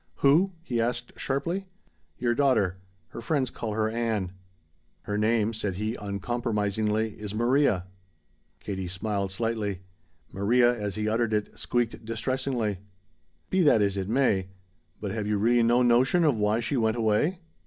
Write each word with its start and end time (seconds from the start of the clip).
"Who?" 0.15 0.53
he 0.63 0.81
asked 0.81 1.13
sharply. 1.15 1.67
"Your 2.17 2.33
daughter. 2.33 2.77
Her 3.09 3.21
friends 3.21 3.51
call 3.51 3.73
her 3.73 3.87
Ann." 3.87 4.31
"Her 5.03 5.15
name," 5.15 5.53
said 5.53 5.75
he 5.75 5.93
uncompromisingly, 5.95 7.11
"is 7.19 7.35
Maria." 7.35 7.85
Katie 8.59 8.87
smiled 8.87 9.31
slightly. 9.31 9.81
Maria, 10.31 10.73
as 10.75 10.95
he 10.95 11.07
uttered 11.07 11.33
it, 11.33 11.55
squeaked 11.55 12.03
distressingly. 12.03 12.79
"Be 13.51 13.61
that 13.61 13.83
as 13.83 13.95
it 13.95 14.09
may. 14.09 14.47
But 14.99 15.11
have 15.11 15.27
you 15.27 15.37
really 15.37 15.61
no 15.61 15.83
notion 15.83 16.23
of 16.23 16.35
why 16.35 16.61
she 16.61 16.77
went 16.77 16.97
away?" 16.97 17.37